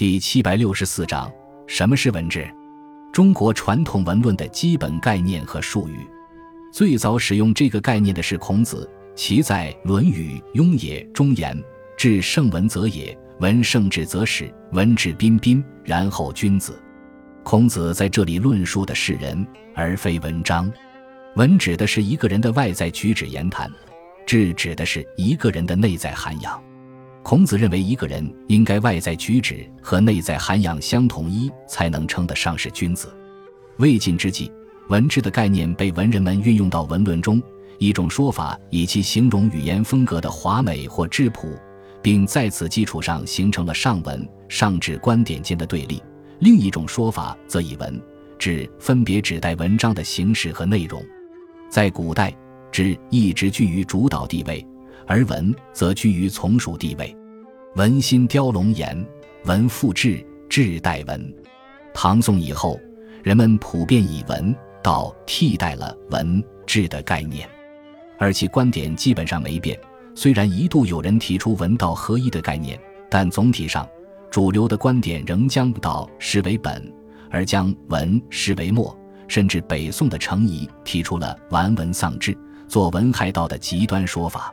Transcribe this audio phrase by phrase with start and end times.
[0.00, 1.30] 第七百六十四章：
[1.66, 2.50] 什么是文治？
[3.12, 6.08] 中国传统文论的基本概念和术语。
[6.72, 11.54] 最早使用这个概念的是孔子，其在《论语·雍也》中言
[11.98, 16.82] ：“至圣文则也，文圣治则始，文质彬彬，然后君子。”
[17.44, 20.72] 孔子在这里论述的是人，而非文章。
[21.36, 23.70] 文指的是一个人的外在举止言谈，
[24.24, 26.58] 质指的是一个人的内在涵养。
[27.30, 33.08] 孔子认为，一个人应该外在举止和内在涵养相统一，才能称得上是君子。
[33.76, 34.50] 魏晋之际。
[34.88, 37.40] 文治的概念被文人们运用到文论中，
[37.78, 41.56] 一种说法以其形容语言风格的华美或质朴，
[42.02, 46.02] 并在此基础上形成了上文、上至观点间的对立；
[46.40, 48.02] 另一种说法则以文、
[48.40, 51.00] 治分别指代文章的形式和内容。
[51.70, 52.36] 在古代，
[52.72, 54.66] 治一直居于主导地位，
[55.06, 57.16] 而文则居于从属地位。
[57.76, 59.06] 文心雕龙颜，
[59.44, 61.34] 文复治，治代文。
[61.94, 62.78] 唐宋以后，
[63.22, 64.54] 人们普遍以文。
[64.82, 67.46] 道替代了文治的概念，
[68.18, 69.78] 而其观点基本上没变。
[70.14, 73.86] 虽然一度有人提出文道合一的概念，但总体上，
[74.30, 76.90] 主流的观点仍将道视为本，
[77.30, 78.98] 而将文视为末。
[79.28, 82.34] 甚至北宋的程颐提出了玩文丧志、
[82.66, 84.52] 做文害道的极端说法。